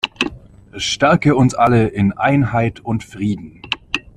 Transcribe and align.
Stärke 0.77 1.35
uns 1.35 1.53
alle 1.53 1.87
in 1.89 2.11
Einheit 2.13 2.79
und 2.79 3.03
Frieden! 3.03 3.61